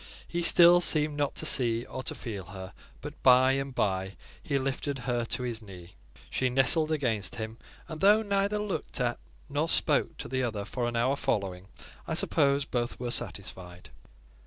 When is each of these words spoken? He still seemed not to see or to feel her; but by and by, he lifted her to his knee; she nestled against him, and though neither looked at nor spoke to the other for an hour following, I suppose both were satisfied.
He 0.27 0.41
still 0.41 0.81
seemed 0.81 1.15
not 1.15 1.35
to 1.35 1.45
see 1.45 1.85
or 1.85 2.01
to 2.01 2.15
feel 2.15 2.45
her; 2.45 2.73
but 3.01 3.21
by 3.21 3.51
and 3.51 3.75
by, 3.75 4.15
he 4.41 4.57
lifted 4.57 4.97
her 4.97 5.25
to 5.25 5.43
his 5.43 5.61
knee; 5.61 5.93
she 6.31 6.49
nestled 6.49 6.91
against 6.91 7.35
him, 7.35 7.59
and 7.87 8.01
though 8.01 8.23
neither 8.23 8.57
looked 8.57 8.99
at 8.99 9.19
nor 9.47 9.69
spoke 9.69 10.17
to 10.17 10.27
the 10.27 10.41
other 10.41 10.65
for 10.65 10.87
an 10.87 10.95
hour 10.95 11.15
following, 11.15 11.67
I 12.07 12.15
suppose 12.15 12.65
both 12.65 12.99
were 12.99 13.11
satisfied. 13.11 13.91